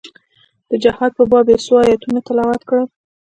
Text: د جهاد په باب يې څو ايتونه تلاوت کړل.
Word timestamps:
د 0.69 0.71
جهاد 0.83 1.11
په 1.17 1.23
باب 1.31 1.45
يې 1.51 1.57
څو 1.65 1.75
ايتونه 1.89 2.19
تلاوت 2.27 2.61
کړل. 2.69 2.85